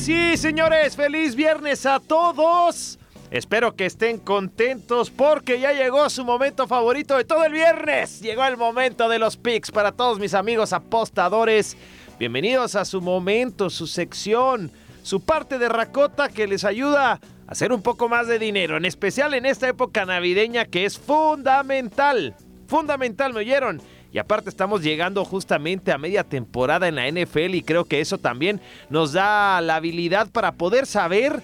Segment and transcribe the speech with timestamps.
[0.00, 2.98] sí, señores, feliz viernes a todos.
[3.30, 8.20] Espero que estén contentos porque ya llegó su momento favorito de todo el viernes.
[8.20, 11.76] Llegó el momento de los picks para todos mis amigos apostadores.
[12.18, 14.70] Bienvenidos a su momento, su sección,
[15.02, 18.86] su parte de racota que les ayuda a hacer un poco más de dinero, en
[18.86, 22.34] especial en esta época navideña que es fundamental.
[22.66, 23.82] Fundamental, ¿me oyeron?
[24.12, 28.18] Y aparte estamos llegando justamente a media temporada en la NFL y creo que eso
[28.18, 31.40] también nos da la habilidad para poder saber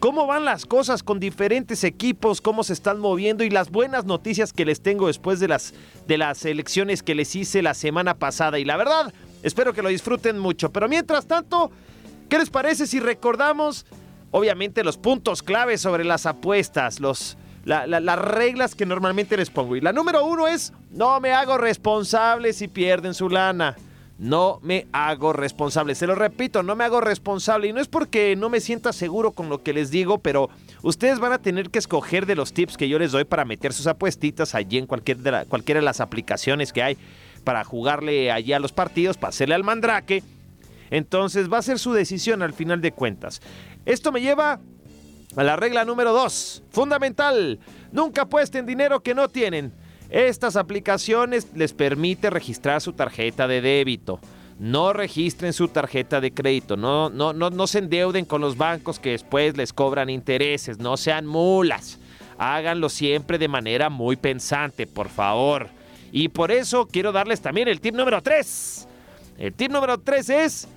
[0.00, 4.52] cómo van las cosas con diferentes equipos, cómo se están moviendo y las buenas noticias
[4.52, 5.72] que les tengo después de las,
[6.06, 8.58] de las elecciones que les hice la semana pasada.
[8.58, 10.70] Y la verdad, espero que lo disfruten mucho.
[10.72, 11.70] Pero mientras tanto,
[12.28, 13.86] ¿qué les parece si recordamos,
[14.30, 19.76] obviamente, los puntos claves sobre las apuestas, los las reglas que normalmente les pongo.
[19.76, 23.76] Y la número uno es, no me hago responsable si pierden su lana.
[24.18, 25.94] No me hago responsable.
[25.94, 27.68] Se lo repito, no me hago responsable.
[27.68, 30.50] Y no es porque no me sienta seguro con lo que les digo, pero
[30.82, 33.72] ustedes van a tener que escoger de los tips que yo les doy para meter
[33.72, 36.98] sus apuestitas allí en cualquier de cualquiera de las aplicaciones que hay
[37.44, 40.22] para jugarle allí a los partidos, para al mandrake.
[40.90, 43.40] Entonces va a ser su decisión al final de cuentas.
[43.86, 44.60] Esto me lleva
[45.36, 47.60] la regla número 2, fundamental,
[47.92, 49.72] nunca apuesten dinero que no tienen.
[50.10, 54.18] Estas aplicaciones les permite registrar su tarjeta de débito.
[54.58, 58.98] No registren su tarjeta de crédito, no, no, no, no se endeuden con los bancos
[58.98, 61.98] que después les cobran intereses, no sean mulas.
[62.36, 65.68] Háganlo siempre de manera muy pensante, por favor.
[66.12, 68.88] Y por eso quiero darles también el tip número 3.
[69.38, 70.68] El tip número 3 es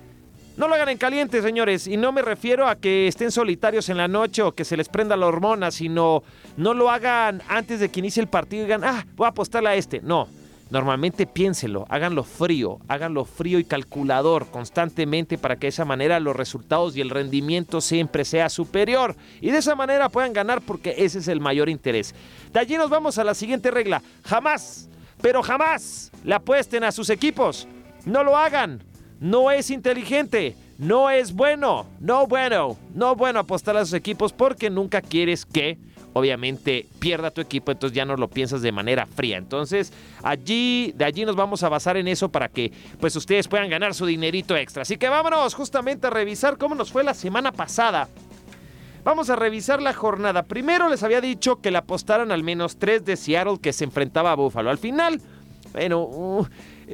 [0.56, 3.96] no lo hagan en caliente, señores, y no me refiero a que estén solitarios en
[3.96, 6.22] la noche o que se les prenda la hormona, sino
[6.56, 9.70] no lo hagan antes de que inicie el partido y digan, ah, voy a apostarle
[9.70, 10.00] a este.
[10.00, 10.28] No,
[10.70, 16.36] normalmente piénselo, háganlo frío, háganlo frío y calculador constantemente para que de esa manera los
[16.36, 21.18] resultados y el rendimiento siempre sea superior y de esa manera puedan ganar porque ese
[21.18, 22.14] es el mayor interés.
[22.52, 24.88] De allí nos vamos a la siguiente regla, jamás,
[25.20, 27.66] pero jamás le apuesten a sus equipos,
[28.04, 28.80] no lo hagan
[29.20, 34.70] no es inteligente, no es bueno, no bueno, no bueno apostar a sus equipos porque
[34.70, 35.78] nunca quieres que
[36.14, 39.36] obviamente pierda tu equipo, entonces ya no lo piensas de manera fría.
[39.36, 39.92] Entonces,
[40.22, 43.94] allí de allí nos vamos a basar en eso para que pues ustedes puedan ganar
[43.94, 44.82] su dinerito extra.
[44.82, 48.08] Así que vámonos justamente a revisar cómo nos fue la semana pasada.
[49.02, 50.44] Vamos a revisar la jornada.
[50.44, 54.32] Primero les había dicho que le apostaran al menos 3 de Seattle que se enfrentaba
[54.32, 54.70] a Buffalo.
[54.70, 55.20] Al final,
[55.72, 56.46] bueno, uh,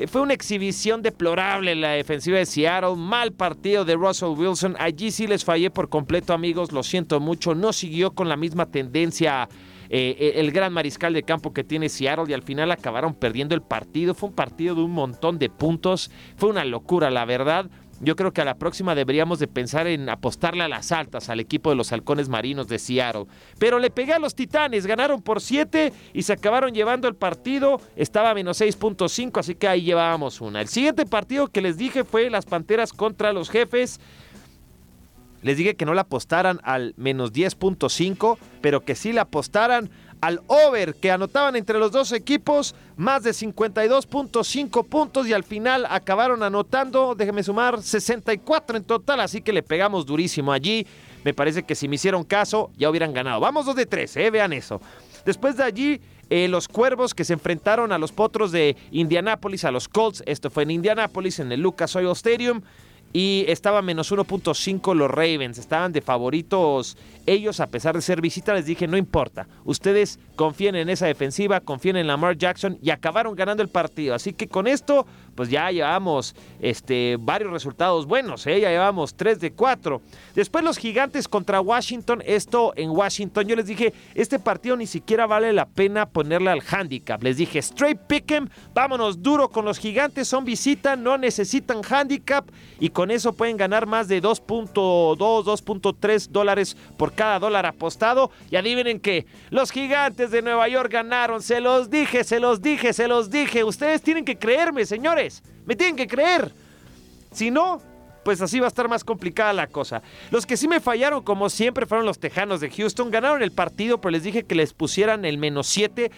[0.06, 4.76] fue una exhibición deplorable la defensiva de Seattle, mal partido de Russell Wilson.
[4.78, 7.54] Allí sí les fallé por completo, amigos, lo siento mucho.
[7.54, 9.48] No siguió con la misma tendencia
[9.92, 13.56] eh, eh, el gran mariscal de campo que tiene Seattle y al final acabaron perdiendo
[13.56, 14.14] el partido.
[14.14, 16.12] Fue un partido de un montón de puntos.
[16.36, 17.68] Fue una locura, la verdad.
[18.02, 21.38] Yo creo que a la próxima deberíamos de pensar en apostarle a las altas al
[21.38, 23.26] equipo de los halcones marinos de Seattle.
[23.58, 27.78] Pero le pegué a los titanes, ganaron por 7 y se acabaron llevando el partido.
[27.96, 30.62] Estaba a menos 6.5, así que ahí llevábamos una.
[30.62, 34.00] El siguiente partido que les dije fue las Panteras contra los Jefes.
[35.42, 40.40] Les dije que no le apostaran al menos 10.5, pero que sí le apostaran al
[40.46, 46.42] over que anotaban entre los dos equipos más de 52.5 puntos y al final acabaron
[46.42, 50.86] anotando, déjeme sumar, 64 en total, así que le pegamos durísimo allí.
[51.24, 53.40] Me parece que si me hicieron caso ya hubieran ganado.
[53.40, 54.80] Vamos dos de tres, eh, vean eso.
[55.24, 59.70] Después de allí, eh, los Cuervos que se enfrentaron a los Potros de Indianápolis, a
[59.70, 62.62] los Colts, esto fue en Indianápolis, en el Lucas Oil Stadium.
[63.12, 68.54] Y estaba menos 1.5 los Ravens, estaban de favoritos ellos a pesar de ser visita,
[68.54, 73.34] les dije no importa, ustedes confíen en esa defensiva, confíen en Lamar Jackson y acabaron
[73.34, 74.14] ganando el partido.
[74.14, 78.60] Así que con esto pues ya llevamos este, varios resultados buenos, ¿eh?
[78.60, 80.00] ya llevamos 3 de 4.
[80.34, 85.26] Después los gigantes contra Washington, esto en Washington, yo les dije, este partido ni siquiera
[85.26, 87.22] vale la pena ponerle al handicap.
[87.22, 92.46] Les dije, straight pick em, vámonos duro con los gigantes, son visita, no necesitan handicap
[92.78, 98.30] y con eso pueden ganar más de 2.2, 2.3 dólares por cada dólar apostado.
[98.50, 102.92] Y adivinen que los gigantes de Nueva York ganaron, se los dije, se los dije,
[102.92, 103.64] se los dije.
[103.64, 105.19] Ustedes tienen que creerme, señores.
[105.66, 106.52] Me tienen que creer.
[107.32, 107.80] Si no,
[108.24, 110.02] pues así va a estar más complicada la cosa.
[110.30, 113.10] Los que sí me fallaron, como siempre, fueron los Tejanos de Houston.
[113.10, 116.10] Ganaron el partido, pero les dije que les pusieran el menos 7.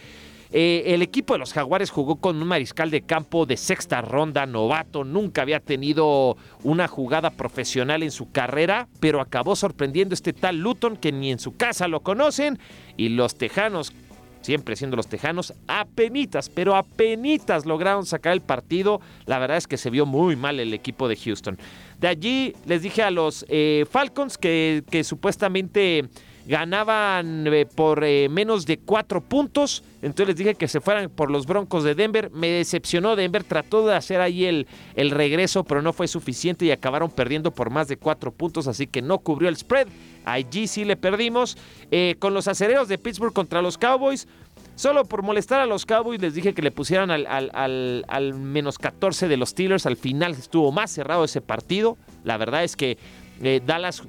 [0.55, 4.45] Eh, el equipo de los Jaguares jugó con un mariscal de campo de sexta ronda,
[4.45, 10.59] novato, nunca había tenido una jugada profesional en su carrera, pero acabó sorprendiendo este tal
[10.59, 12.59] Luton que ni en su casa lo conocen
[12.99, 13.95] y los Tejanos
[14.43, 19.01] siempre siendo los Tejanos, apenitas, pero apenitas lograron sacar el partido.
[19.27, 21.59] La verdad es que se vio muy mal el equipo de Houston.
[21.99, 26.09] De allí les dije a los eh, Falcons que, que supuestamente
[26.47, 29.85] ganaban eh, por eh, menos de cuatro puntos.
[30.03, 32.31] Entonces les dije que se fueran por los Broncos de Denver.
[32.31, 34.67] Me decepcionó Denver, trató de hacer ahí el,
[34.97, 38.87] el regreso, pero no fue suficiente y acabaron perdiendo por más de cuatro puntos, así
[38.87, 39.89] que no cubrió el spread.
[40.25, 41.57] Allí sí le perdimos.
[41.91, 44.27] Eh, con los acereros de Pittsburgh contra los Cowboys.
[44.75, 48.79] Solo por molestar a los Cowboys les dije que le pusieran al, al, al menos
[48.79, 49.87] 14 de los Steelers.
[49.87, 51.97] Al final estuvo más cerrado ese partido.
[52.25, 52.99] La verdad es que
[53.67, 54.03] Dallas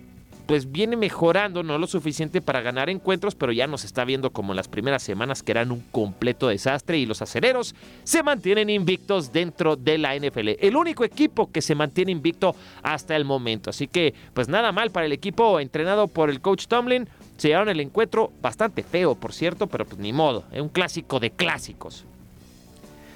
[0.46, 4.52] pues viene mejorando, no lo suficiente para ganar encuentros, pero ya nos está viendo como
[4.52, 9.32] en las primeras semanas que eran un completo desastre y los acereros se mantienen invictos
[9.32, 10.50] dentro de la NFL.
[10.60, 13.70] El único equipo que se mantiene invicto hasta el momento.
[13.70, 17.08] Así que, pues nada mal para el equipo entrenado por el coach Tomlin.
[17.38, 21.20] Se llevaron el encuentro bastante feo, por cierto, pero pues ni modo, es un clásico
[21.20, 22.06] de clásicos.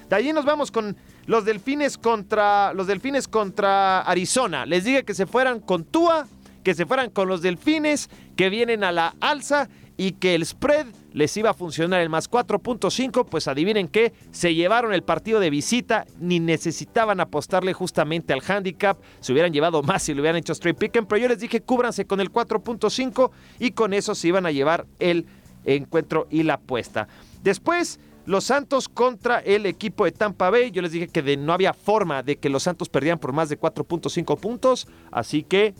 [0.08, 0.96] De allí nos vamos con
[1.26, 4.64] los Delfines contra los Delfines contra Arizona.
[4.64, 6.26] Les dije que se fueran con Tua
[6.62, 10.86] que se fueran con los delfines, que vienen a la alza y que el spread
[11.12, 15.50] les iba a funcionar el más 4.5, pues adivinen qué, se llevaron el partido de
[15.50, 20.52] visita, ni necesitaban apostarle justamente al handicap, se hubieran llevado más si lo hubieran hecho
[20.52, 24.46] straight pick, pero yo les dije cúbranse con el 4.5 y con eso se iban
[24.46, 25.26] a llevar el
[25.64, 27.08] encuentro y la apuesta.
[27.42, 30.70] Después, los Santos contra el equipo de Tampa Bay.
[30.70, 33.58] Yo les dije que no había forma de que los Santos perdieran por más de
[33.58, 34.86] 4.5 puntos.
[35.10, 35.74] Así que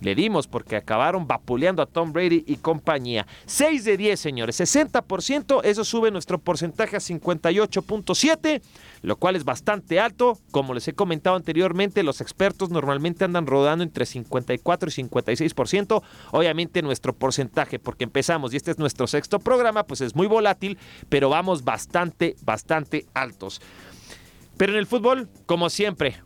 [0.00, 3.26] le dimos porque acabaron vapuleando a Tom Brady y compañía.
[3.46, 4.60] 6 de 10, señores.
[4.60, 5.60] 60%.
[5.64, 8.62] Eso sube nuestro porcentaje a 58.7,
[9.02, 10.38] lo cual es bastante alto.
[10.50, 16.02] Como les he comentado anteriormente, los expertos normalmente andan rodando entre 54 y 56%.
[16.32, 20.78] Obviamente nuestro porcentaje, porque empezamos y este es nuestro sexto programa, pues es muy volátil,
[21.08, 23.60] pero vamos bastante, bastante altos.
[24.56, 26.22] Pero en el fútbol, como siempre,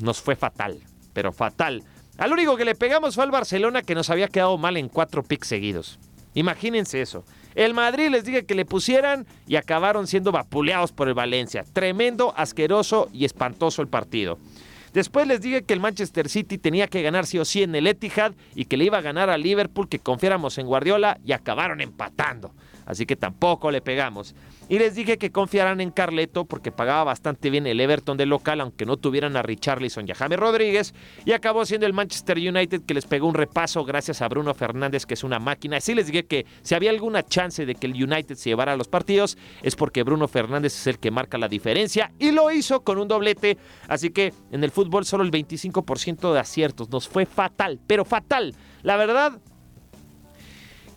[0.00, 0.78] nos fue fatal,
[1.12, 1.82] pero fatal.
[2.18, 5.22] Al único que le pegamos fue al Barcelona que nos había quedado mal en cuatro
[5.22, 5.98] picks seguidos.
[6.34, 7.24] Imagínense eso.
[7.54, 11.64] El Madrid les dije que le pusieran y acabaron siendo vapuleados por el Valencia.
[11.72, 14.38] Tremendo, asqueroso y espantoso el partido.
[14.92, 17.86] Después les dije que el Manchester City tenía que ganar sí o sí en el
[17.86, 21.80] Etihad y que le iba a ganar a Liverpool, que confiáramos en Guardiola y acabaron
[21.80, 22.52] empatando.
[22.88, 24.34] Así que tampoco le pegamos.
[24.70, 28.62] Y les dije que confiaran en Carleto porque pagaba bastante bien el Everton del local,
[28.62, 30.94] aunque no tuvieran a Richarlison y a James Rodríguez.
[31.26, 35.04] Y acabó siendo el Manchester United que les pegó un repaso gracias a Bruno Fernández,
[35.04, 35.76] que es una máquina.
[35.76, 38.76] Así les dije que si había alguna chance de que el United se llevara a
[38.76, 42.12] los partidos, es porque Bruno Fernández es el que marca la diferencia.
[42.18, 43.58] Y lo hizo con un doblete.
[43.86, 46.88] Así que en el fútbol solo el 25% de aciertos.
[46.88, 48.54] Nos fue fatal, pero fatal.
[48.82, 49.40] La verdad,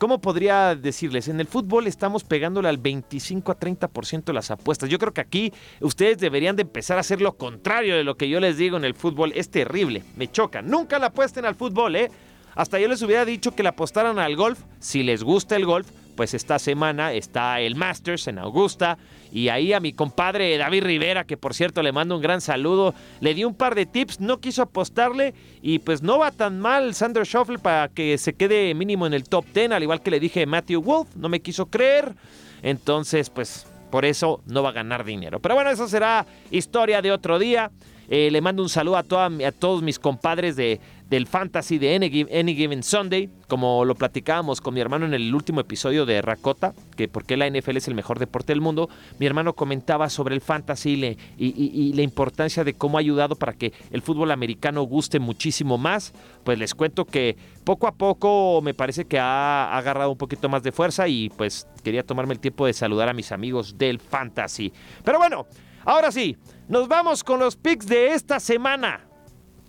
[0.01, 1.27] ¿Cómo podría decirles?
[1.27, 4.89] En el fútbol estamos pegándole al 25 a 30% de las apuestas.
[4.89, 8.27] Yo creo que aquí ustedes deberían de empezar a hacer lo contrario de lo que
[8.27, 9.31] yo les digo en el fútbol.
[9.35, 10.63] Es terrible, me choca.
[10.63, 12.09] Nunca la apuesten al fútbol, ¿eh?
[12.55, 15.91] Hasta yo les hubiera dicho que la apostaran al golf, si les gusta el golf,
[16.15, 18.97] pues esta semana está el Masters en Augusta
[19.31, 22.93] y ahí a mi compadre David Rivera, que por cierto le mando un gran saludo,
[23.19, 26.93] le di un par de tips, no quiso apostarle y pues no va tan mal
[26.93, 30.19] Sander Shuffle para que se quede mínimo en el top 10, al igual que le
[30.19, 32.13] dije Matthew Wolf, no me quiso creer,
[32.61, 35.39] entonces pues por eso no va a ganar dinero.
[35.39, 37.71] Pero bueno, eso será historia de otro día.
[38.09, 42.55] Eh, le mando un saludo a, a todos mis compadres de, del fantasy de Any,
[42.55, 47.09] Given Sunday, como lo platicábamos con mi hermano en el último episodio de Rakota, que
[47.09, 48.89] porque la NFL es el mejor deporte del mundo,
[49.19, 53.73] mi hermano comentaba sobre el fantasy y, la importancia de cómo ha ayudado para que
[53.91, 56.13] el fútbol americano guste muchísimo más.
[56.45, 60.63] Pues les cuento que poco a poco me parece que ha agarrado un poquito más
[60.63, 64.71] de fuerza y pues quería tomarme el tiempo de saludar a mis amigos del fantasy.
[65.03, 65.45] Pero bueno,
[65.83, 66.37] ahora sí,
[66.69, 69.10] nos vamos con los picks de esta semana.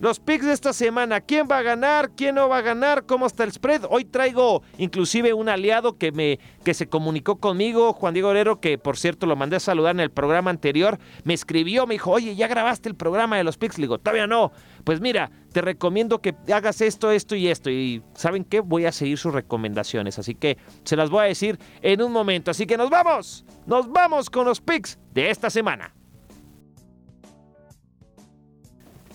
[0.03, 2.11] Los picks de esta semana, ¿quién va a ganar?
[2.17, 3.07] ¿Quién no va a ganar?
[3.07, 3.85] ¿Cómo está el spread?
[3.89, 8.79] Hoy traigo inclusive un aliado que me que se comunicó conmigo, Juan Diego Herrero, que
[8.79, 12.35] por cierto lo mandé a saludar en el programa anterior, me escribió, me dijo, "Oye,
[12.35, 14.51] ¿ya grabaste el programa de los picks?" Le digo, "Todavía no."
[14.83, 18.59] Pues mira, te recomiendo que hagas esto, esto y esto y ¿saben qué?
[18.59, 22.51] Voy a seguir sus recomendaciones, así que se las voy a decir en un momento.
[22.51, 23.45] Así que nos vamos.
[23.67, 25.95] Nos vamos con los picks de esta semana.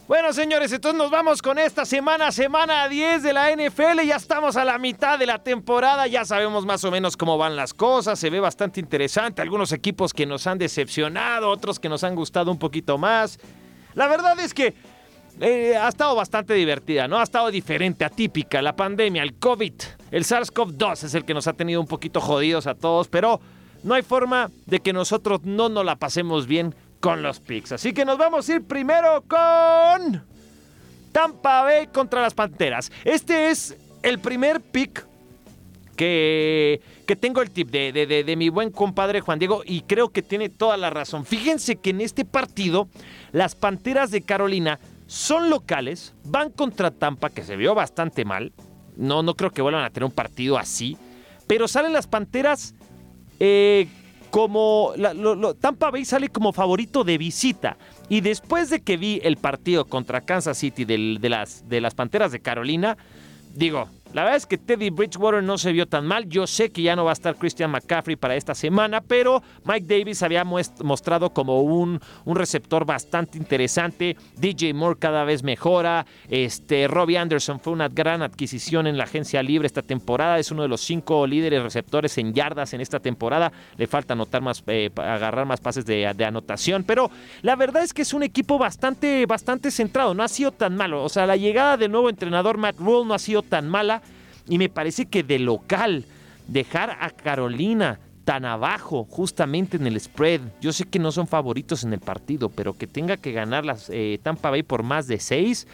[0.07, 4.07] Bueno, señores, entonces nos vamos con esta semana, semana 10 de la NFL.
[4.07, 7.57] Ya estamos a la mitad de la temporada, ya sabemos más o menos cómo van
[7.57, 8.17] las cosas.
[8.17, 9.41] Se ve bastante interesante.
[9.41, 13.37] Algunos equipos que nos han decepcionado, otros que nos han gustado un poquito más.
[13.95, 14.75] La verdad es que
[15.41, 17.19] eh, ha estado bastante divertida, ¿no?
[17.19, 18.61] Ha estado diferente, atípica.
[18.61, 19.73] La pandemia, el COVID
[20.11, 23.41] El SARS-CoV-2 es el que nos ha tenido un poquito jodidos a todos, pero
[23.83, 27.73] no hay forma de que nosotros no nos la pasemos bien con los picks.
[27.73, 30.23] Así que nos vamos a ir primero con
[31.11, 32.91] Tampa Bay contra las Panteras.
[33.03, 35.05] Este es el primer pick
[35.95, 40.09] que, que tengo el tip de, de, de, mi buen compadre Juan Diego y creo
[40.09, 41.25] que tiene toda la razón.
[41.25, 42.87] Fíjense que en este partido
[43.31, 48.53] las Panteras de Carolina son locales, van contra Tampa, que se vio bastante mal.
[48.95, 50.97] No, no creo que vuelvan a tener un partido así.
[51.47, 52.75] Pero salen las Panteras
[53.39, 53.87] eh,
[54.29, 54.93] como...
[55.59, 57.77] Tampa Bay sale como favorito de visita.
[58.09, 62.31] Y después de que vi el partido contra Kansas City de, las, de las Panteras
[62.31, 62.97] de Carolina,
[63.53, 66.27] digo, la verdad es que Teddy Bridgewater no se vio tan mal.
[66.27, 69.85] Yo sé que ya no va a estar Christian McCaffrey para esta semana, pero Mike
[69.87, 74.17] Davis había mostrado como un, un receptor bastante interesante.
[74.37, 76.05] DJ Moore cada vez mejora.
[76.29, 80.39] Este, Robbie Anderson fue una gran adquisición en la agencia libre esta temporada.
[80.39, 83.51] Es uno de los cinco líderes receptores en yardas en esta temporada.
[83.77, 87.09] Le falta anotar más, eh, agarrar más pases de, anotación, pero
[87.41, 90.13] la verdad es que es un equipo bastante, bastante centrado.
[90.13, 91.03] No ha sido tan malo.
[91.03, 93.96] O sea, la llegada del nuevo entrenador Matt Rule no ha sido tan mala.
[94.47, 96.05] Y me parece que de local,
[96.47, 100.41] dejar a Carolina tan abajo, justamente en el spread.
[100.59, 103.89] Yo sé que no son favoritos en el partido, pero que tenga que ganar las
[103.89, 105.65] eh, Tampa Bay por más de seis.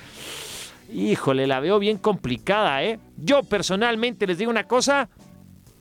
[0.93, 2.99] Híjole, la veo bien complicada, ¿eh?
[3.17, 5.09] Yo personalmente les digo una cosa.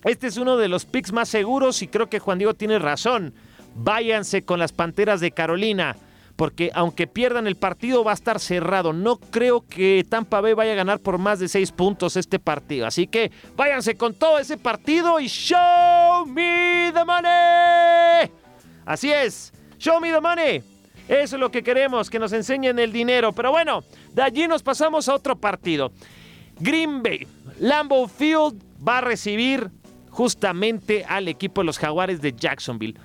[0.05, 3.35] Este es uno de los picks más seguros y creo que Juan Diego tiene razón.
[3.75, 5.97] Váyanse con las Panteras de Carolina
[6.43, 8.93] porque aunque pierdan el partido va a estar cerrado.
[8.93, 12.85] No creo que Tampa Bay vaya a ganar por más de seis puntos este partido.
[12.85, 18.29] Así que váyanse con todo ese partido y show me the money.
[18.85, 20.65] Así es, show me the money.
[21.07, 23.33] Eso es lo que queremos, que nos enseñen el dinero.
[23.33, 25.93] Pero bueno, de allí nos pasamos a otro partido.
[26.59, 27.25] Green Bay,
[27.61, 29.71] Lambeau Field va a recibir
[30.11, 32.99] justamente al equipo de los Jaguares de Jacksonville.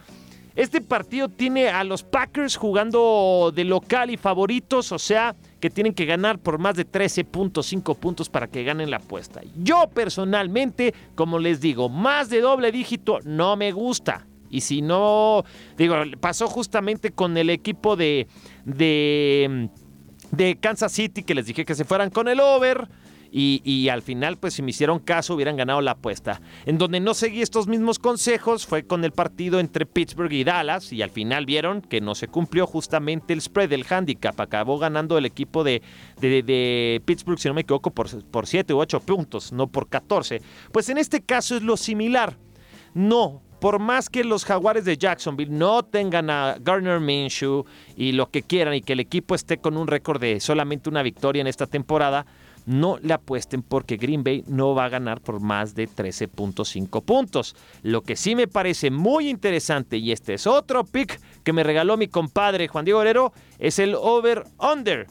[0.58, 5.94] Este partido tiene a los Packers jugando de local y favoritos, o sea, que tienen
[5.94, 9.42] que ganar por más de 13.5 puntos para que ganen la apuesta.
[9.56, 14.26] Yo personalmente, como les digo, más de doble dígito no me gusta.
[14.50, 15.44] Y si no,
[15.78, 18.26] digo, pasó justamente con el equipo de,
[18.66, 19.70] de,
[20.32, 22.88] de Kansas City, que les dije que se fueran con el over.
[23.32, 26.42] Y, al final, pues si me hicieron caso, hubieran ganado la apuesta.
[26.66, 30.92] En donde no seguí estos mismos consejos fue con el partido entre Pittsburgh y Dallas.
[30.94, 34.40] Y al final vieron que no se cumplió justamente el spread del handicap.
[34.40, 35.82] Acabó ganando el equipo de,
[36.20, 40.42] de, Pittsburgh, si no me equivoco, por, por 7 u 8 puntos, no por 14.
[40.72, 42.38] Pues en este caso es lo similar.
[42.94, 47.66] No, por más que los jaguares de Jacksonville no tengan a Garner Minshew
[47.96, 51.02] y lo que quieran y que el equipo esté con un récord de solamente una
[51.02, 52.26] victoria en esta temporada,
[52.68, 57.56] no le apuesten porque Green Bay no va a ganar por más de 13.5 puntos.
[57.82, 61.98] Lo que sí me parece muy interesante, y este es otro pick que me regaló
[61.98, 65.08] mi compadre Juan Diego Herrero, es el over-under.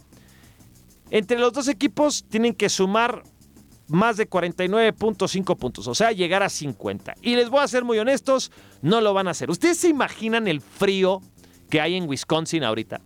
[1.10, 3.22] Entre los dos equipos tienen que sumar
[3.88, 7.14] más de 49.5 puntos, o sea, llegar a 50.
[7.22, 9.48] Y les voy a ser muy honestos, no lo van a hacer.
[9.48, 11.22] ¿Ustedes se imaginan el frío
[11.70, 13.00] que hay en Wisconsin ahorita?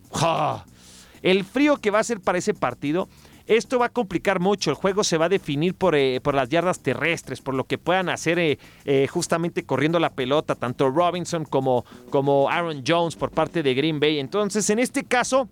[1.21, 3.07] El frío que va a ser para ese partido.
[3.47, 6.49] Esto va a complicar mucho, el juego se va a definir por, eh, por las
[6.49, 11.45] yardas terrestres, por lo que puedan hacer eh, eh, justamente corriendo la pelota, tanto Robinson
[11.45, 14.19] como, como Aaron Jones por parte de Green Bay.
[14.19, 15.49] Entonces, en este caso,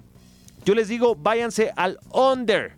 [0.66, 2.78] yo les digo, váyanse al under.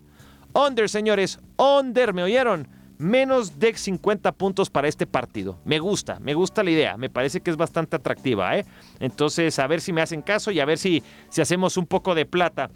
[0.54, 2.68] Under, señores, under, ¿me oyeron?
[2.98, 5.58] Menos de 50 puntos para este partido.
[5.64, 6.96] Me gusta, me gusta la idea.
[6.96, 8.64] Me parece que es bastante atractiva, ¿eh?
[9.00, 12.14] Entonces, a ver si me hacen caso y a ver si, si hacemos un poco
[12.14, 12.70] de plata.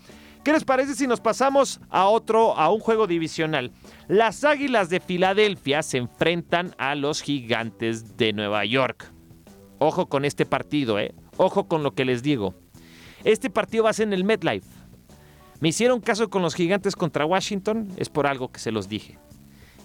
[0.46, 3.72] ¿Qué les parece si nos pasamos a otro, a un juego divisional?
[4.06, 9.10] Las Águilas de Filadelfia se enfrentan a los Gigantes de Nueva York.
[9.80, 11.12] Ojo con este partido, ¿eh?
[11.36, 12.54] Ojo con lo que les digo.
[13.24, 14.68] Este partido va a ser en el MetLife.
[15.58, 19.18] Me hicieron caso con los Gigantes contra Washington, es por algo que se los dije.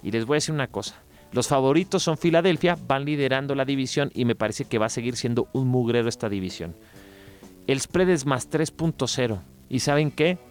[0.03, 1.01] Y les voy a decir una cosa.
[1.31, 5.15] Los favoritos son Filadelfia, van liderando la división y me parece que va a seguir
[5.15, 6.75] siendo un mugrero esta división.
[7.65, 9.39] El spread es más 3.0.
[9.67, 10.50] ¿Y saben qué?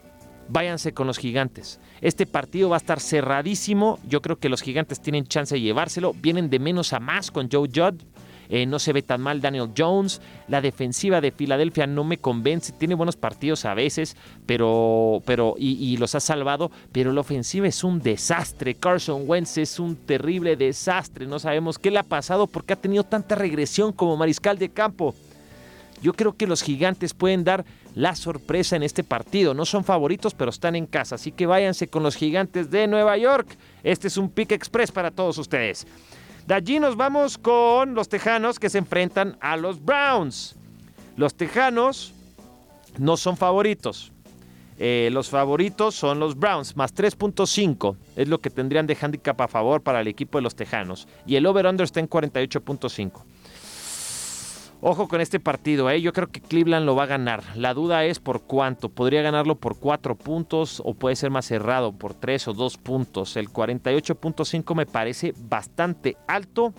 [0.50, 1.80] Váyanse con los gigantes.
[2.00, 3.98] Este partido va a estar cerradísimo.
[4.06, 6.12] Yo creo que los gigantes tienen chance de llevárselo.
[6.14, 8.02] Vienen de menos a más con Joe Judd.
[8.52, 10.20] Eh, no se ve tan mal Daniel Jones.
[10.48, 12.72] La defensiva de Filadelfia no me convence.
[12.72, 16.72] Tiene buenos partidos a veces, pero, pero y, los ha salvado.
[16.90, 18.74] Pero la ofensiva es un desastre.
[18.74, 21.26] Carson Wentz es un terrible desastre.
[21.26, 25.14] No sabemos qué le ha pasado porque ha tenido tanta regresión como mariscal de campo.
[26.02, 27.64] Yo creo que los gigantes pueden dar
[27.94, 29.54] la sorpresa en este partido.
[29.54, 31.16] No son favoritos, pero están en casa.
[31.16, 33.56] Así que váyanse con los gigantes de Nueva York.
[33.82, 35.86] Este es un pick express para todos ustedes.
[36.46, 40.56] De allí nos vamos con los Tejanos que se enfrentan a los Browns.
[41.16, 42.14] Los Tejanos
[42.98, 44.12] no son favoritos.
[44.82, 49.46] Eh, los favoritos son los Browns, más 3.5 es lo que tendrían de handicap a
[49.46, 51.06] favor para el equipo de los Tejanos.
[51.26, 53.22] Y el over-under está en 48.5.
[54.82, 56.00] Ojo con este partido, ¿eh?
[56.00, 57.42] yo creo que Cleveland lo va a ganar.
[57.54, 58.88] La duda es por cuánto.
[58.88, 63.36] Podría ganarlo por 4 puntos o puede ser más cerrado por 3 o 2 puntos.
[63.36, 66.72] El 48.5 me parece bastante alto.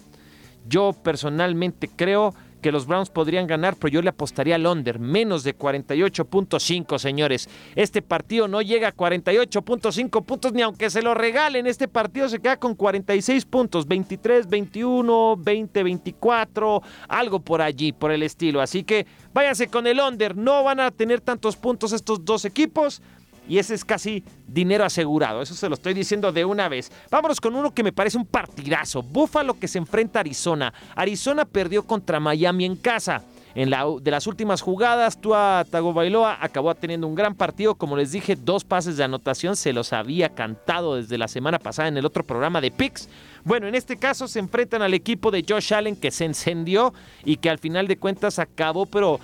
[0.67, 5.43] Yo personalmente creo que los Browns podrían ganar, pero yo le apostaría al under, menos
[5.43, 7.49] de 48.5, señores.
[7.75, 11.67] Este partido no llega a 48.5 puntos ni aunque se lo regalen.
[11.67, 18.11] Este partido se queda con 46 puntos, 23, 21, 20, 24, algo por allí, por
[18.11, 18.61] el estilo.
[18.61, 23.01] Así que váyanse con el under, no van a tener tantos puntos estos dos equipos
[23.47, 25.41] y ese es casi dinero asegurado.
[25.41, 26.91] Eso se lo estoy diciendo de una vez.
[27.09, 29.01] Vámonos con uno que me parece un partidazo.
[29.01, 30.73] Búfalo que se enfrenta a Arizona.
[30.95, 33.23] Arizona perdió contra Miami en casa.
[33.53, 37.75] En la, de las últimas jugadas, Tua Tagovailoa acabó teniendo un gran partido.
[37.75, 39.57] Como les dije, dos pases de anotación.
[39.57, 43.09] Se los había cantado desde la semana pasada en el otro programa de Picks.
[43.43, 46.93] Bueno, en este caso se enfrentan al equipo de Josh Allen que se encendió
[47.25, 49.19] y que al final de cuentas acabó, pero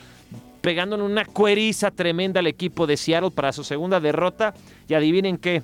[0.67, 4.53] pegándole una cueriza tremenda al equipo de Seattle para su segunda derrota.
[4.89, 5.63] Y adivinen qué,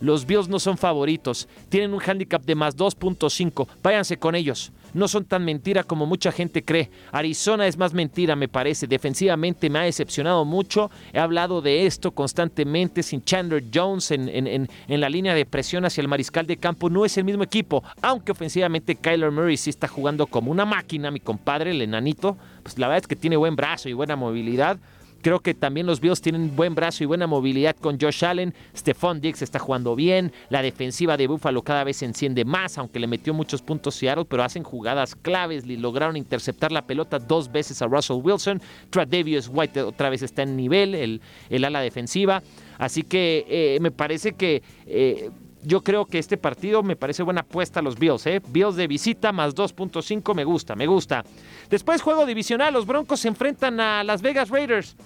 [0.00, 4.72] los Bills no son favoritos, tienen un handicap de más 2.5, váyanse con ellos.
[4.94, 6.90] No son tan mentira como mucha gente cree.
[7.12, 8.86] Arizona es más mentira, me parece.
[8.86, 10.90] Defensivamente me ha decepcionado mucho.
[11.12, 13.02] He hablado de esto constantemente.
[13.02, 17.04] Sin Chandler Jones en, en, la línea de presión hacia el mariscal de campo, no
[17.04, 17.82] es el mismo equipo.
[18.02, 22.36] Aunque ofensivamente Kyler Murray sí está jugando como una máquina, mi compadre, el enanito.
[22.62, 24.78] Pues la verdad es que tiene buen brazo y buena movilidad.
[25.22, 28.54] Creo que también los Bills tienen buen brazo y buena movilidad con Josh Allen.
[28.76, 30.32] Stephon Diggs está jugando bien.
[30.48, 34.24] La defensiva de Buffalo cada vez se enciende más, aunque le metió muchos puntos Seattle,
[34.24, 35.64] pero hacen jugadas claves.
[35.66, 38.62] y lograron interceptar la pelota dos veces a Russell Wilson.
[38.90, 42.42] Davis White otra vez está en nivel, el, el ala defensiva.
[42.78, 44.62] Así que eh, me parece que...
[44.86, 45.30] Eh,
[45.62, 48.40] yo creo que este partido me parece buena apuesta a los Bills, ¿eh?
[48.48, 51.24] Bills de visita más 2.5 me gusta, me gusta.
[51.68, 54.96] Después juego divisional, los Broncos se enfrentan a Las Vegas Raiders.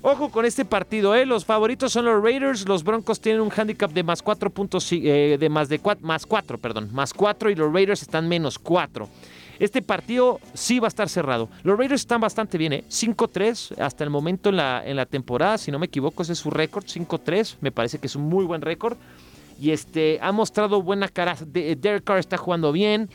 [0.00, 1.26] Ojo con este partido, ¿eh?
[1.26, 2.68] Los favoritos son los Raiders.
[2.68, 6.24] Los Broncos tienen un handicap de más 4 puntos, eh, de más de 4, más
[6.24, 9.08] 4, perdón, más 4 y los Raiders están menos 4.
[9.58, 11.48] Este partido sí va a estar cerrado.
[11.64, 12.84] Los Raiders están bastante bien, ¿eh?
[12.88, 16.38] 5-3 hasta el momento en la, en la temporada, si no me equivoco, ese es
[16.38, 17.56] su récord, 5-3.
[17.60, 18.96] Me parece que es un muy buen récord.
[19.58, 21.36] Y este, ha mostrado buena cara.
[21.46, 23.08] Derek Carr está jugando bien.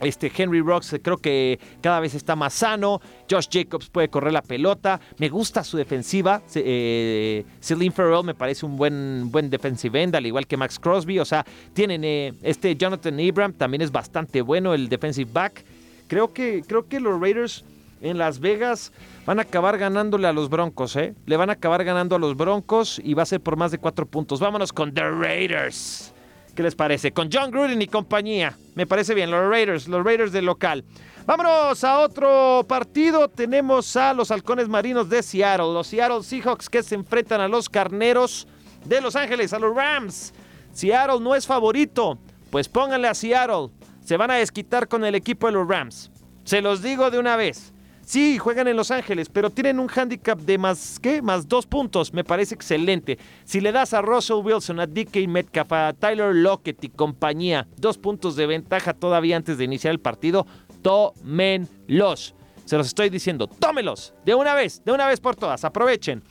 [0.00, 3.00] Este Henry Rocks creo que cada vez está más sano.
[3.28, 5.00] Josh Jacobs puede correr la pelota.
[5.18, 6.42] Me gusta su defensiva.
[6.54, 11.18] Eh, Celine Farrell me parece un buen, buen defensive end, al igual que Max Crosby.
[11.18, 15.64] O sea, tienen eh, este Jonathan Abram, también es bastante bueno el defensive back.
[16.06, 17.64] Creo que, creo que los Raiders
[18.00, 18.92] en Las Vegas
[19.28, 21.14] van a acabar ganándole a los Broncos, ¿eh?
[21.26, 23.76] Le van a acabar ganando a los Broncos y va a ser por más de
[23.76, 24.40] cuatro puntos.
[24.40, 26.14] Vámonos con The Raiders.
[26.54, 27.12] ¿Qué les parece?
[27.12, 28.56] Con John Gruden y compañía.
[28.74, 30.82] Me parece bien, los Raiders, los Raiders del local.
[31.26, 33.28] Vámonos a otro partido.
[33.28, 37.68] Tenemos a los halcones marinos de Seattle, los Seattle Seahawks que se enfrentan a los
[37.68, 38.48] carneros
[38.86, 40.32] de Los Ángeles, a los Rams.
[40.72, 42.16] Seattle no es favorito,
[42.48, 43.68] pues pónganle a Seattle.
[44.02, 46.10] Se van a desquitar con el equipo de los Rams.
[46.44, 47.74] Se los digo de una vez.
[48.08, 50.98] Sí, juegan en Los Ángeles, pero tienen un handicap de más.
[51.22, 52.14] Más dos puntos.
[52.14, 53.18] Me parece excelente.
[53.44, 57.98] Si le das a Russell Wilson, a DK Metcalf, a Tyler Lockett y compañía, dos
[57.98, 60.46] puntos de ventaja todavía antes de iniciar el partido,
[60.80, 62.34] tómenlos.
[62.64, 64.14] Se los estoy diciendo, tómelos.
[64.24, 65.62] De una vez, de una vez por todas.
[65.66, 66.22] Aprovechen.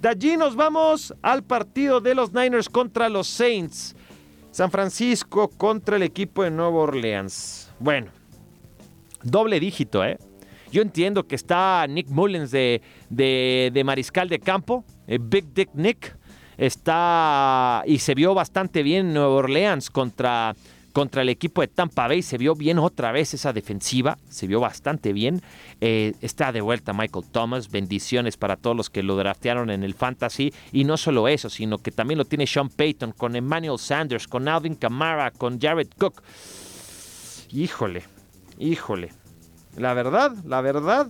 [0.00, 3.96] De allí nos vamos al partido de los Niners contra los Saints.
[4.52, 7.72] San Francisco contra el equipo de Nueva Orleans.
[7.80, 8.12] Bueno,
[9.24, 10.16] doble dígito, ¿eh?
[10.70, 16.16] Yo entiendo que está Nick Mullens de, de, mariscal de campo, eh, Big Dick Nick.
[16.56, 20.56] Está y se vio bastante bien en Nueva Orleans contra,
[20.92, 22.20] contra el equipo de Tampa Bay.
[22.20, 24.18] Se vio bien otra vez esa defensiva.
[24.28, 25.40] Se vio bastante bien.
[25.80, 27.70] Eh, está de vuelta Michael Thomas.
[27.70, 30.52] Bendiciones para todos los que lo draftearon en el Fantasy.
[30.72, 34.48] Y no solo eso, sino que también lo tiene Sean Payton con Emmanuel Sanders, con
[34.48, 36.20] Alvin Kamara, con Jared Cook.
[37.52, 38.02] Híjole,
[38.58, 39.10] híjole.
[39.76, 41.08] La verdad, la verdad.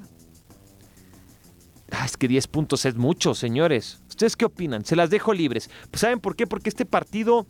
[1.91, 4.01] Ah, es que 10 puntos es mucho, señores.
[4.09, 4.85] ¿Ustedes qué opinan?
[4.85, 5.71] Se las dejo libres.
[5.91, 6.47] Pues ¿Saben por qué?
[6.47, 7.47] Porque este partido,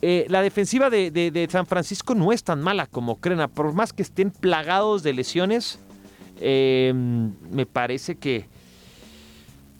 [0.00, 3.48] eh, la defensiva de, San Francisco no es tan mala como creen.
[3.50, 5.78] Por más que estén plagados de lesiones,
[6.44, 8.46] Em, me parece que...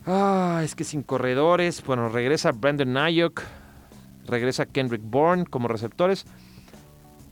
[0.05, 3.41] Ah, es que sin corredores, bueno, regresa Brandon Ayuk,
[4.25, 6.25] regresa Kendrick Bourne como receptores.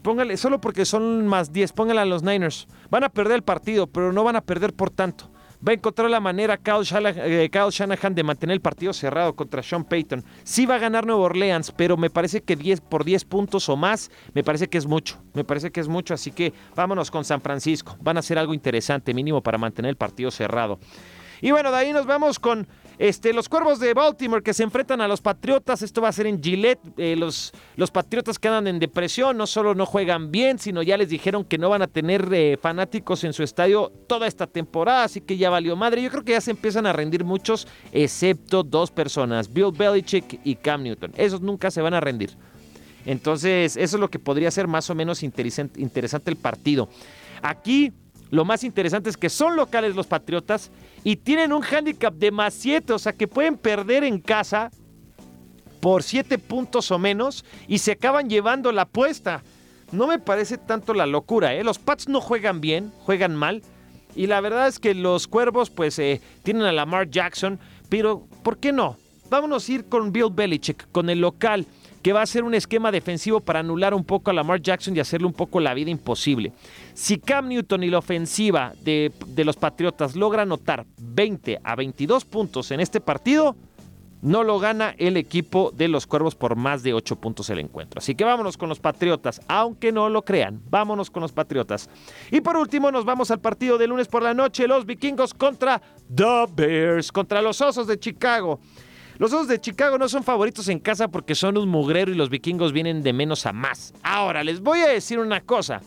[0.01, 2.67] Póngale, solo porque son más 10, póngale a los Niners.
[2.89, 5.29] Van a perder el partido, pero no van a perder por tanto.
[5.67, 9.83] Va a encontrar la manera Kyle Shanahan, eh, de mantener el partido cerrado contra Sean
[9.83, 10.23] Payton.
[10.43, 13.77] Sí va a ganar Nueva Orleans, pero me parece que 10 por 10 puntos o
[13.77, 15.21] más, me parece que es mucho.
[15.35, 17.95] Me parece que es mucho, así que vámonos con San Francisco.
[18.01, 20.79] Van a hacer algo interesante, mínimo para mantener el partido cerrado.
[21.41, 22.67] Y bueno, de ahí nos vamos con
[23.01, 26.27] este, los Cuervos de Baltimore que se enfrentan a los Patriotas, esto va a ser
[26.27, 26.79] en Gillette.
[26.97, 31.09] Eh, los, los Patriotas quedan en depresión, no solo no juegan bien, sino ya les
[31.09, 35.19] dijeron que no van a tener eh, fanáticos en su estadio toda esta temporada, así
[35.19, 36.03] que ya valió madre.
[36.03, 40.53] Yo creo que ya se empiezan a rendir muchos, excepto dos personas, Bill Belichick y
[40.53, 41.11] Cam Newton.
[41.17, 42.37] Esos nunca se van a rendir.
[43.07, 46.87] Entonces, eso es lo que podría ser más o menos interesante, interesante el partido.
[47.41, 47.91] Aquí
[48.31, 50.71] lo más interesante es que son locales los Patriotas
[51.03, 54.71] y tienen un handicap de más 7, o sea que pueden perder en casa
[55.81, 59.43] por 7 puntos o menos y se acaban llevando la apuesta.
[59.91, 61.63] No me parece tanto la locura, ¿eh?
[61.65, 63.61] Los Pats no juegan bien, juegan mal.
[64.15, 68.59] Y la verdad es que los Cuervos pues eh, tienen a Lamar Jackson, pero ¿por
[68.59, 68.95] qué no?
[69.29, 71.65] Vámonos a ir con Bill Belichick, con el local
[72.01, 74.99] que va a ser un esquema defensivo para anular un poco a Lamar Jackson y
[74.99, 76.51] hacerle un poco la vida imposible.
[76.93, 82.71] Si Cam Newton y la ofensiva de, los Patriotas logra anotar 20 a 22 puntos
[82.71, 83.55] en este partido,
[84.21, 87.99] no lo gana el equipo de los Cuervos por más de 8 puntos el encuentro.
[87.99, 91.89] Así que vámonos con los Patriotas, aunque no lo crean, vámonos con los Patriotas.
[92.29, 95.81] Y por último nos vamos al partido de lunes por la noche, los vikingos contra
[96.13, 98.59] The Bears, contra los Osos de Chicago.
[99.21, 102.31] Los Osos de Chicago no son favoritos en casa porque son un mugrero y los
[102.31, 103.93] vikingos vienen de menos a más.
[104.01, 105.79] Ahora, les voy a decir una cosa.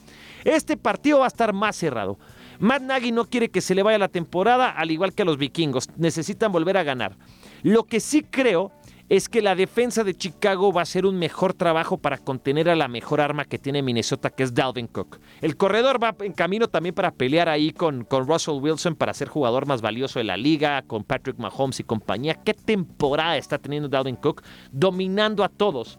[0.44, 2.16] Este partido va a estar más cerrado.
[2.60, 5.36] Matt Nagy no quiere que se le vaya la temporada, al igual que a los
[5.36, 5.88] vikingos.
[5.96, 7.16] Necesitan volver a ganar.
[7.64, 8.70] Lo que sí creo
[9.08, 12.76] es que la defensa de Chicago va a hacer un mejor trabajo para contener a
[12.76, 15.18] la mejor arma que tiene Minnesota, que es Dalvin Cook.
[15.42, 19.28] El corredor va en camino también para pelear ahí con, con Russell Wilson para ser
[19.28, 22.34] jugador más valioso de la liga, con Patrick Mahomes y compañía.
[22.34, 24.42] ¿Qué temporada está teniendo Dalvin Cook?
[24.72, 25.98] Dominando a todos.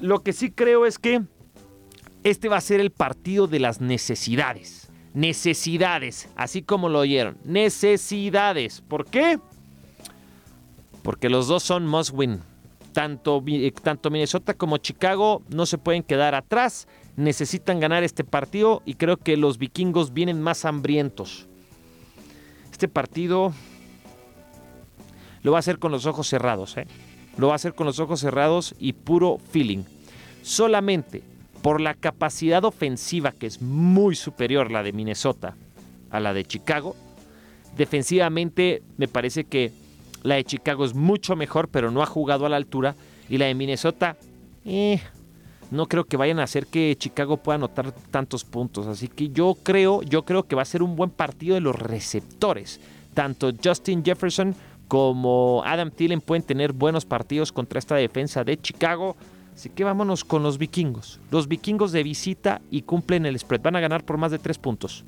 [0.00, 1.22] Lo que sí creo es que
[2.24, 4.90] este va a ser el partido de las necesidades.
[5.12, 7.36] Necesidades, así como lo oyeron.
[7.44, 8.80] Necesidades.
[8.80, 9.38] ¿Por qué?
[11.02, 12.40] Porque los dos son must win.
[12.92, 16.86] Tanto, eh, tanto Minnesota como Chicago no se pueden quedar atrás,
[17.16, 21.46] necesitan ganar este partido y creo que los vikingos vienen más hambrientos.
[22.70, 23.52] Este partido
[25.42, 26.86] lo va a hacer con los ojos cerrados, ¿eh?
[27.36, 29.84] lo va a hacer con los ojos cerrados y puro feeling.
[30.42, 31.22] Solamente
[31.62, 35.56] por la capacidad ofensiva que es muy superior la de Minnesota
[36.10, 36.94] a la de Chicago,
[37.76, 39.72] defensivamente me parece que
[40.22, 42.94] la de Chicago es mucho mejor, pero no ha jugado a la altura.
[43.28, 44.16] Y la de Minnesota,
[44.64, 45.00] eh,
[45.70, 48.86] no creo que vayan a hacer que Chicago pueda anotar tantos puntos.
[48.86, 51.76] Así que yo creo, yo creo que va a ser un buen partido de los
[51.76, 52.80] receptores.
[53.14, 54.54] Tanto Justin Jefferson
[54.88, 59.16] como Adam Thielen pueden tener buenos partidos contra esta defensa de Chicago.
[59.54, 61.20] Así que vámonos con los vikingos.
[61.30, 63.62] Los vikingos de visita y cumplen el spread.
[63.62, 65.04] Van a ganar por más de tres puntos.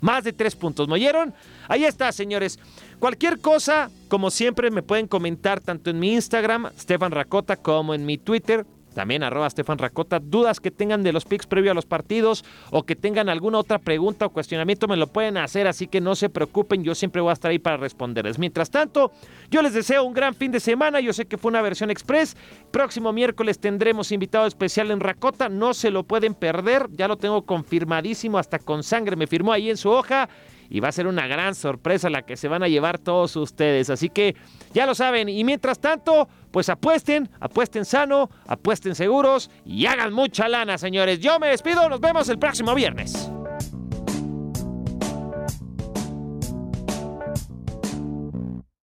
[0.00, 0.88] Más de tres puntos.
[0.88, 1.34] ¿Me oyeron?
[1.68, 2.58] Ahí está, señores.
[2.98, 8.06] Cualquier cosa, como siempre, me pueden comentar tanto en mi Instagram, Stefan Racota, como en
[8.06, 11.84] mi Twitter, también arroba Stefan Racota, dudas que tengan de los picks previo a los
[11.84, 16.00] partidos o que tengan alguna otra pregunta o cuestionamiento me lo pueden hacer, así que
[16.00, 18.38] no se preocupen, yo siempre voy a estar ahí para responderles.
[18.38, 19.12] Mientras tanto,
[19.50, 22.38] yo les deseo un gran fin de semana, yo sé que fue una versión express,
[22.70, 27.44] próximo miércoles tendremos invitado especial en Racota, no se lo pueden perder, ya lo tengo
[27.44, 30.30] confirmadísimo, hasta con sangre me firmó ahí en su hoja
[30.68, 33.90] y va a ser una gran sorpresa la que se van a llevar todos ustedes.
[33.90, 34.36] Así que
[34.72, 35.28] ya lo saben.
[35.28, 41.20] Y mientras tanto, pues apuesten, apuesten sano, apuesten seguros y hagan mucha lana, señores.
[41.20, 43.30] Yo me despido, nos vemos el próximo viernes.